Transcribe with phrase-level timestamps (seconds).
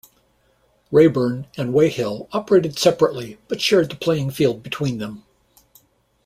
[0.91, 5.25] Raeburn and Weyhill operated separately but shared the playing field between them.